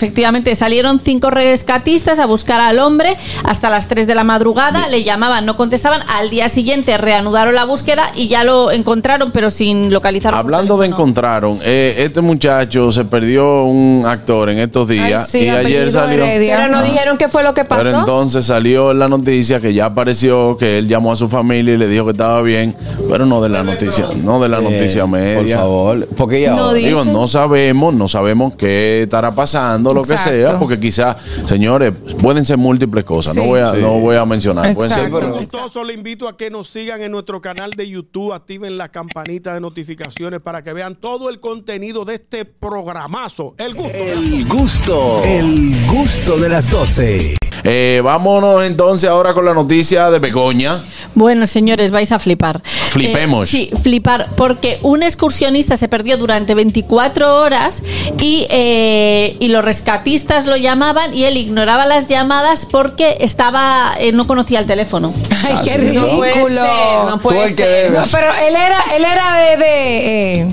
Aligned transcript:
Efectivamente, 0.00 0.54
salieron 0.54 0.98
cinco 0.98 1.28
rescatistas 1.28 2.18
a 2.20 2.24
buscar 2.24 2.58
al 2.58 2.78
hombre 2.78 3.18
hasta 3.44 3.68
las 3.68 3.86
3 3.86 4.06
de 4.06 4.14
la 4.14 4.24
madrugada, 4.24 4.88
le 4.88 5.04
llamaban, 5.04 5.44
no 5.44 5.56
contestaban, 5.56 6.00
al 6.08 6.30
día 6.30 6.48
siguiente 6.48 6.96
reanudaron 6.96 7.54
la 7.54 7.66
búsqueda 7.66 8.10
y 8.16 8.28
ya 8.28 8.42
lo 8.42 8.70
encontraron, 8.70 9.30
pero 9.30 9.50
sin 9.50 9.92
localizar. 9.92 10.34
Hablando 10.34 10.78
de 10.78 10.86
encontraron, 10.86 11.58
eh, 11.62 11.96
este 11.98 12.22
muchacho 12.22 12.90
se 12.90 13.04
perdió 13.04 13.64
un 13.64 14.04
actor 14.06 14.48
en 14.48 14.60
estos 14.60 14.88
días 14.88 15.24
Ay, 15.34 15.40
sí, 15.42 15.46
y 15.46 15.50
ayer 15.50 15.92
salió... 15.92 16.24
Heredia. 16.24 16.56
Pero 16.56 16.68
no 16.70 16.82
dijeron 16.82 17.18
qué 17.18 17.28
fue 17.28 17.42
lo 17.42 17.52
que 17.52 17.66
pasó. 17.66 17.82
Pero 17.82 17.98
entonces 17.98 18.46
salió 18.46 18.94
la 18.94 19.06
noticia 19.06 19.60
que 19.60 19.74
ya 19.74 19.84
apareció, 19.84 20.56
que 20.56 20.78
él 20.78 20.88
llamó 20.88 21.12
a 21.12 21.16
su 21.16 21.28
familia 21.28 21.74
y 21.74 21.76
le 21.76 21.88
dijo 21.88 22.06
que 22.06 22.12
estaba 22.12 22.40
bien, 22.40 22.74
pero 23.10 23.26
no 23.26 23.42
de 23.42 23.50
la 23.50 23.62
noticia, 23.62 24.06
no 24.24 24.40
de 24.40 24.48
la 24.48 24.62
noticia 24.62 25.06
media. 25.06 25.56
Por 25.56 25.64
favor, 25.64 26.08
porque 26.16 26.40
ya 26.40 26.52
No 26.52 26.68
ahora- 26.68 26.78
Digo, 26.78 27.04
no 27.04 27.28
sabemos, 27.28 27.92
no 27.92 28.08
sabemos 28.08 28.54
qué 28.54 29.02
estará 29.02 29.32
pasando, 29.34 29.89
lo 29.94 30.02
que 30.02 30.12
Exacto. 30.14 30.46
sea, 30.50 30.58
porque 30.58 30.78
quizás, 30.80 31.16
señores, 31.46 31.94
pueden 32.20 32.44
ser 32.44 32.56
múltiples 32.58 33.04
cosas, 33.04 33.36
no 33.36 33.42
Sí. 33.42 33.48
voy 33.48 33.60
a, 33.60 33.72
Sí. 33.74 33.80
no 33.80 33.98
voy 34.00 34.16
a 34.16 34.24
mencionar, 34.24 34.74
pueden 34.74 34.92
ser 34.92 35.06
Exacto. 35.06 35.84
Le 35.84 35.94
invito 35.94 36.28
a 36.28 36.36
que 36.36 36.50
nos 36.50 36.68
sigan 36.68 37.00
en 37.00 37.10
nuestro 37.12 37.40
canal 37.40 37.70
de 37.70 37.88
YouTube, 37.88 38.32
activen 38.32 38.76
la 38.76 38.88
campanita 38.90 39.54
de 39.54 39.60
notificaciones 39.60 40.40
para 40.40 40.62
que 40.62 40.72
vean 40.72 40.94
todo 40.96 41.28
el 41.30 41.40
contenido 41.40 42.04
de 42.04 42.14
este 42.16 42.44
programazo. 42.44 43.54
El 43.58 43.74
gusto. 43.74 43.90
El 43.94 44.46
gusto, 44.48 45.22
el 45.24 45.86
gusto 45.86 46.36
de 46.38 46.48
las 46.48 46.70
12. 46.70 47.36
Eh, 47.64 48.00
vámonos 48.02 48.64
entonces 48.64 49.08
ahora 49.10 49.34
con 49.34 49.44
la 49.44 49.52
noticia 49.54 50.10
de 50.10 50.18
Begoña. 50.18 50.82
Bueno, 51.14 51.46
señores, 51.46 51.90
vais 51.90 52.12
a 52.12 52.18
flipar. 52.18 52.62
Flipemos. 52.88 53.48
Eh, 53.48 53.50
sí, 53.50 53.70
flipar, 53.82 54.28
porque 54.36 54.78
un 54.82 55.02
excursionista 55.02 55.76
se 55.76 55.88
perdió 55.88 56.16
durante 56.16 56.54
24 56.54 57.36
horas 57.40 57.82
y, 58.20 58.46
eh, 58.50 59.36
y 59.40 59.48
los 59.48 59.64
rescatistas 59.64 60.46
lo 60.46 60.56
llamaban 60.56 61.12
y 61.14 61.24
él 61.24 61.36
ignoraba 61.36 61.86
las 61.86 62.08
llamadas 62.08 62.66
porque 62.66 63.16
estaba 63.20 63.94
eh, 63.98 64.12
no 64.12 64.26
conocía 64.26 64.58
el 64.60 64.66
teléfono. 64.66 65.12
Ay, 65.44 65.54
qué 65.64 65.78
¿no? 65.78 66.02
ridículo. 66.04 66.10
No 66.10 66.18
puede 66.20 66.34
ser, 66.34 67.10
no 67.10 67.20
puede 67.20 67.38
Tú 67.38 67.44
el 67.44 67.56
que 67.56 67.62
ser. 67.62 67.92
debes. 67.92 68.00
No, 68.00 68.06
pero 68.12 68.26
él 68.46 68.54
era, 68.56 68.78
él 68.96 69.04
era 69.04 69.38
de, 69.38 69.56
de, 69.56 70.40
eh, 70.40 70.46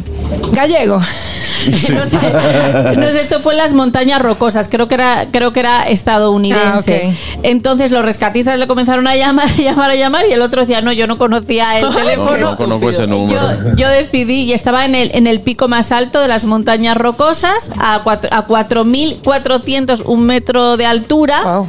gallego. 1.66 2.00
no, 2.00 2.10
sé, 2.10 2.96
no 2.98 3.12
sé, 3.12 3.22
esto 3.22 3.40
fue 3.42 3.54
en 3.54 3.58
las 3.58 3.74
montañas 3.74 4.22
rocosas, 4.22 4.68
creo 4.70 4.88
que 4.88 4.96
era, 4.96 5.26
creo 5.32 5.52
que 5.54 5.60
era 5.62 5.84
estadounidense. 5.88 7.14
Ah, 7.16 7.40
Entonces 7.44 7.92
los 7.92 8.04
rescatistas 8.04 8.58
le 8.58 8.68
comenzaron 8.68 9.08
a 9.08 9.16
llamar, 9.16 9.48
a 9.50 9.54
llamar, 9.62 9.92
a 9.92 9.96
llamar 9.96 10.26
y 10.30 10.34
el 10.34 10.42
otro 10.42 10.62
decía, 10.62 10.82
no, 10.82 10.92
yo 10.92 11.08
no 11.08 11.18
conocía 11.18 11.80
el 11.80 11.90
teléfono. 11.96 12.56
No, 12.60 12.68
no 12.80 12.90
ese 12.90 13.08
número. 13.08 13.40
Yo, 13.72 13.76
yo 13.76 13.90
decidí 13.90 14.44
y 14.44 14.54
estaba 14.54 14.86
en 14.86 14.96
el, 14.96 15.12
en 15.14 15.28
el 15.28 15.42
pico 15.42 15.68
más 15.68 15.92
alto 15.92 16.20
de 16.22 16.28
las 16.28 16.46
montañas 16.46 16.98
rocosas, 16.98 17.72
a, 17.80 18.02
cuatro- 18.04 18.30
a 18.34 18.46
4.400, 18.48 20.04
un 20.06 20.26
metro 20.26 20.78
de 20.78 20.86
altura. 20.86 21.42
Wow. 21.44 21.68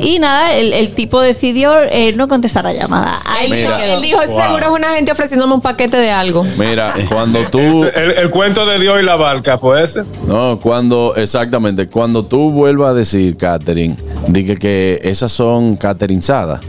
Y 0.00 0.18
nada, 0.18 0.52
el, 0.54 0.72
el 0.72 0.94
tipo 0.94 1.20
decidió 1.20 1.72
eh, 1.82 2.12
no 2.16 2.28
contestar 2.28 2.64
la 2.64 2.72
llamada. 2.72 3.20
Ahí 3.24 3.50
Mira. 3.50 3.84
Él 3.84 4.02
dijo, 4.02 4.18
Wow. 4.20 4.40
seguro 4.42 4.66
es 4.66 4.70
una 4.70 4.88
gente 4.90 5.12
ofreciéndome 5.12 5.54
un 5.54 5.60
paquete 5.60 5.96
de 5.96 6.10
algo. 6.10 6.44
Mira, 6.58 6.92
cuando 7.10 7.40
tú... 7.50 7.84
El, 7.84 8.10
el 8.12 8.30
cuento 8.30 8.66
de 8.66 8.78
Dios 8.78 8.98
y 9.00 9.04
la 9.04 9.16
barca, 9.34 9.58
fue 9.58 9.82
ese. 9.82 10.02
No, 10.26 10.58
cuando, 10.58 11.14
exactamente, 11.16 11.88
cuando 11.88 12.24
tú 12.24 12.50
vuelvas 12.50 12.90
a 12.90 12.94
decir, 12.94 13.36
Catherine, 13.36 13.96
dije 14.26 14.56
que 14.56 14.98
esas 15.02 15.30
son 15.30 15.76
caterinzadas, 15.76 16.60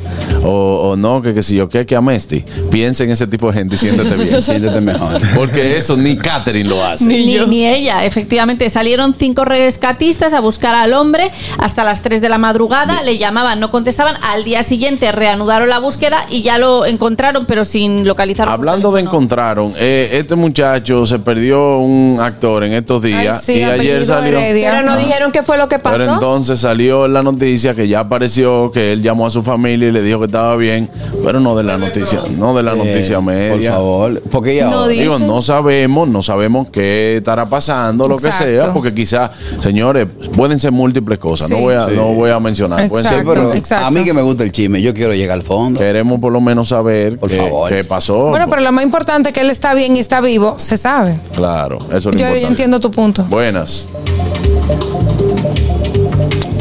o, 0.43 0.91
o 0.91 0.95
no, 0.95 1.21
que, 1.21 1.33
que 1.33 1.43
si 1.43 1.55
yo 1.55 1.69
qué, 1.69 1.85
que 1.85 1.95
amesti, 1.95 2.43
piensa 2.69 3.03
en 3.03 3.11
ese 3.11 3.27
tipo 3.27 3.47
de 3.51 3.59
gente 3.59 3.75
y 3.75 3.77
siéntete 3.77 4.15
bien. 4.15 4.41
Siéntete 4.51 4.81
mejor. 4.81 5.21
Porque 5.35 5.77
eso 5.77 5.95
ni 5.97 6.17
Catherine 6.17 6.67
lo 6.67 6.83
hace. 6.83 7.05
Ni, 7.05 7.37
ni 7.45 7.67
ella, 7.67 8.05
efectivamente. 8.05 8.69
Salieron 8.69 9.13
cinco 9.13 9.45
rescatistas 9.45 10.33
a 10.33 10.39
buscar 10.39 10.73
al 10.75 10.93
hombre 10.93 11.31
hasta 11.57 11.83
las 11.83 12.01
3 12.01 12.21
de 12.21 12.29
la 12.29 12.37
madrugada, 12.37 13.03
le 13.03 13.17
llamaban, 13.17 13.59
no 13.59 13.69
contestaban, 13.69 14.15
al 14.21 14.43
día 14.43 14.63
siguiente 14.63 15.11
reanudaron 15.11 15.69
la 15.69 15.79
búsqueda 15.79 16.25
y 16.29 16.41
ya 16.41 16.57
lo 16.57 16.85
encontraron, 16.85 17.45
pero 17.45 17.65
sin 17.65 18.07
localizar. 18.07 18.49
Hablando 18.49 18.91
de 18.91 19.01
encontraron, 19.01 19.73
eh, 19.77 20.09
este 20.13 20.35
muchacho 20.35 21.05
se 21.05 21.19
perdió 21.19 21.77
un 21.77 22.19
actor 22.19 22.63
en 22.63 22.73
estos 22.73 23.03
días 23.03 23.47
Ay, 23.47 23.55
sí, 23.55 23.59
y 23.59 23.63
ayer. 23.63 24.01
Heredia. 24.01 24.71
Pero 24.71 24.83
no 24.83 24.97
dijeron 24.97 25.31
qué 25.31 25.43
fue 25.43 25.57
lo 25.57 25.67
que 25.67 25.79
pasó. 25.79 25.97
Pero 25.97 26.13
entonces 26.13 26.59
salió 26.59 27.07
la 27.07 27.23
noticia 27.23 27.73
que 27.73 27.87
ya 27.87 28.01
apareció, 28.01 28.71
que 28.71 28.91
él 28.91 29.01
llamó 29.01 29.27
a 29.27 29.29
su 29.29 29.43
familia 29.43 29.89
y 29.89 29.91
le 29.91 30.01
dijo 30.01 30.19
que 30.19 30.27
estaba 30.31 30.55
bien, 30.55 30.89
pero 31.23 31.39
no 31.39 31.55
de 31.55 31.63
la 31.63 31.77
noticia, 31.77 32.19
no 32.37 32.53
de 32.55 32.63
la 32.63 32.73
noticia 32.75 33.17
Eh, 33.17 33.21
media. 33.21 33.71
Por 33.71 33.77
favor, 33.79 34.21
porque 34.31 34.55
ya 34.55 34.69
No 34.69 34.87
Digo, 34.87 35.19
no 35.19 35.41
sabemos, 35.41 36.07
no 36.07 36.23
sabemos 36.23 36.69
qué 36.71 37.17
estará 37.17 37.45
pasando, 37.47 38.07
lo 38.07 38.15
que 38.15 38.31
sea, 38.31 38.73
porque 38.73 38.93
quizás, 38.93 39.31
señores, 39.59 40.07
pueden 40.35 40.59
ser 40.59 40.71
múltiples 40.71 41.19
cosas, 41.19 41.49
no 41.49 41.57
voy 41.59 41.75
a, 41.75 41.87
Sí. 41.87 41.93
no 41.95 42.13
voy 42.13 42.29
a 42.31 42.39
mencionar. 42.39 42.87
Pueden 42.89 43.07
ser- 43.07 43.19
Sí, 43.21 43.25
pero 43.27 43.53
exacto. 43.53 43.85
a 43.87 43.91
mí 43.91 44.03
que 44.03 44.13
me 44.13 44.21
gusta 44.21 44.43
el 44.43 44.51
chisme, 44.51 44.81
yo 44.81 44.93
quiero 44.93 45.13
llegar 45.13 45.37
al 45.37 45.43
fondo. 45.43 45.79
queremos 45.79 46.19
por 46.19 46.31
lo 46.31 46.39
menos 46.41 46.69
saber 46.69 47.17
Por 47.17 47.29
qué, 47.29 47.37
favor. 47.37 47.69
qué 47.69 47.83
pasó. 47.83 48.29
Bueno, 48.29 48.47
pero 48.49 48.61
lo 48.61 48.71
más 48.71 48.83
importante 48.83 49.29
es 49.29 49.33
que 49.33 49.41
él 49.41 49.49
está 49.49 49.73
bien 49.73 49.95
y 49.95 49.99
está 49.99 50.21
vivo, 50.21 50.55
se 50.57 50.77
sabe. 50.77 51.19
Claro, 51.35 51.77
eso 51.89 51.97
es 51.97 52.05
lo 52.05 52.11
Yo, 52.13 52.27
entiendo 52.47 52.79
tu 52.79 52.89
punto. 52.91 53.23
Buenas. 53.25 53.87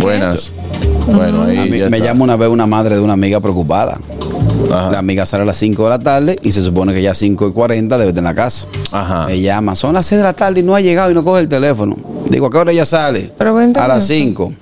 Buenas. 0.03 0.53
Bueno, 1.07 1.43
ahí 1.45 1.59
A 1.59 1.65
mí 1.65 1.79
ya 1.79 1.89
me 1.91 1.97
está. 1.97 2.09
llama 2.09 2.25
una 2.25 2.37
vez 2.37 2.49
una 2.49 2.67
madre 2.67 2.95
de 2.97 3.01
una 3.01 3.15
amiga 3.15 3.41
preocupada. 3.41 3.99
Ajá. 4.71 4.91
La 4.91 4.99
amiga 4.99 5.27
sale 5.27 5.43
a 5.43 5.47
las 5.47 5.57
5 5.57 5.83
de 5.85 5.89
la 5.91 5.99
tarde 5.99 6.39
y 6.43 6.53
se 6.53 6.63
supone 6.63 6.93
que 6.95 7.03
ya 7.03 7.13
a 7.13 7.15
5 7.15 7.49
y 7.49 7.53
40 7.53 7.99
debe 7.99 8.11
estar 8.11 8.21
en 8.21 8.25
la 8.25 8.35
casa. 8.35 8.67
Ajá. 8.93 9.27
Me 9.27 9.41
llama, 9.41 9.75
son 9.75 9.95
las 9.95 10.07
6 10.07 10.19
de 10.19 10.25
la 10.25 10.33
tarde 10.33 10.61
y 10.61 10.63
no 10.63 10.75
ha 10.75 10.81
llegado 10.81 11.11
y 11.11 11.15
no 11.15 11.25
coge 11.25 11.41
el 11.41 11.49
teléfono. 11.49 11.97
Digo, 12.29 12.47
¿a 12.47 12.51
qué 12.51 12.59
hora 12.59 12.73
ella 12.73 12.87
sale? 12.87 13.33
Pero 13.37 13.55
vente 13.55 13.81
a 13.81 13.89
las 13.89 14.07
con 14.07 14.17
eso. 14.17 14.25
5, 14.25 14.53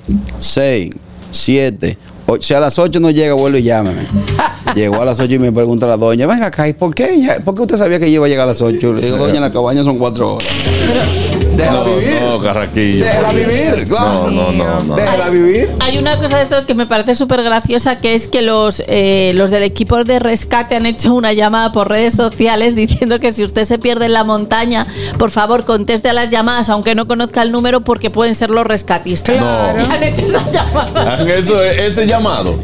6, 0.40 0.94
7. 1.30 1.98
Si 2.40 2.52
a 2.54 2.60
las 2.60 2.78
8 2.78 3.00
no 3.00 3.10
llega, 3.10 3.34
vuelve 3.34 3.60
y 3.60 3.62
llámeme. 3.64 4.02
Llegó 4.74 5.00
a 5.00 5.04
las 5.06 5.18
8 5.18 5.32
y 5.34 5.38
me 5.38 5.50
pregunta 5.50 5.86
la 5.86 5.96
doña, 5.96 6.26
venga 6.26 6.46
acá, 6.46 6.68
¿y 6.68 6.74
por 6.74 6.94
qué? 6.94 7.40
¿Por 7.42 7.54
qué 7.54 7.62
usted 7.62 7.78
sabía 7.78 7.98
que 7.98 8.04
ella 8.04 8.16
iba 8.16 8.26
a 8.26 8.28
llegar 8.28 8.44
a 8.44 8.52
las 8.52 8.60
8? 8.60 8.92
Le 8.92 9.00
digo, 9.00 9.16
doña, 9.16 9.36
en 9.36 9.40
la 9.40 9.50
cabaña 9.50 9.82
son 9.82 9.98
4 9.98 10.34
horas. 10.34 10.46
Déjala 11.58 11.78
No, 11.84 11.96
vivir. 11.96 12.20
no, 12.22 12.38
Carraquillo. 12.40 13.04
Déjala 13.04 13.28
vivir. 13.30 13.86
No, 13.90 14.30
no, 14.30 14.52
no, 14.52 14.80
no. 14.80 14.94
Déjala 14.96 15.28
vivir. 15.28 15.68
Hay 15.80 15.98
una 15.98 16.16
cosa 16.16 16.36
de 16.38 16.42
esto 16.44 16.64
que 16.66 16.74
me 16.74 16.86
parece 16.86 17.14
súper 17.16 17.42
graciosa, 17.42 17.96
que 17.96 18.14
es 18.14 18.28
que 18.28 18.42
los, 18.42 18.82
eh, 18.86 19.32
los 19.34 19.50
del 19.50 19.64
equipo 19.64 20.02
de 20.04 20.18
rescate 20.20 20.76
han 20.76 20.86
hecho 20.86 21.12
una 21.14 21.32
llamada 21.32 21.72
por 21.72 21.88
redes 21.88 22.14
sociales 22.14 22.74
diciendo 22.76 23.18
que 23.20 23.32
si 23.32 23.42
usted 23.44 23.64
se 23.64 23.78
pierde 23.78 24.06
en 24.06 24.12
la 24.12 24.24
montaña, 24.24 24.86
por 25.18 25.30
favor 25.30 25.64
conteste 25.64 26.08
a 26.08 26.12
las 26.12 26.30
llamadas, 26.30 26.68
aunque 26.68 26.94
no 26.94 27.06
conozca 27.08 27.42
el 27.42 27.50
número, 27.52 27.80
porque 27.80 28.10
pueden 28.10 28.34
ser 28.34 28.50
los 28.50 28.66
rescatistas. 28.66 29.36
Claro. 29.36 29.80
Y 29.80 29.84
Han 29.92 30.02
hecho 30.04 30.26
esa 30.26 30.50
llamada. 30.50 31.22
Eso, 31.32 31.62
ese 31.62 32.06
llamado. 32.06 32.54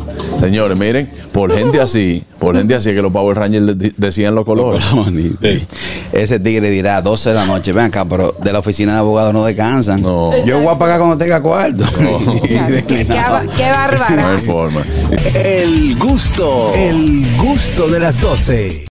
Señores, 0.41 0.79
miren, 0.79 1.09
por 1.33 1.53
gente 1.53 1.81
así, 1.81 2.23
por 2.39 2.57
gente 2.57 2.75
así 2.75 2.91
que 2.91 3.01
los 3.01 3.13
Power 3.13 3.37
Rangers 3.37 3.79
de- 3.79 3.95
decían 3.97 4.35
los 4.35 4.45
colores. 4.45 4.85
Ese 6.13 6.39
tigre 6.39 6.71
dirá 6.71 7.01
12 7.03 7.31
de 7.31 7.35
la 7.35 7.47
noche, 7.47 7.73
ven 7.73 7.87
acá, 7.87 8.05
pero 8.05 8.35
de 8.43 8.53
la 8.53 8.59
oficina 8.59 8.93
de 8.93 8.99
abogados 8.99 9.33
no 9.33 9.45
descansan. 9.45 10.03
No. 10.03 10.33
Yo 10.45 10.61
voy 10.61 10.75
a 10.75 10.79
pagar 10.79 10.99
cuando 10.99 11.17
tenga 11.17 11.41
cuarto. 11.41 11.85
Qué, 12.43 12.85
qué, 12.87 13.07
qué 13.07 13.15
No 14.17 14.29
hay 14.29 14.43
forma. 14.43 14.83
El 15.35 15.97
gusto, 15.99 16.73
el 16.75 17.37
gusto 17.39 17.89
de 17.89 18.01
las 18.01 18.21
12. 18.21 18.85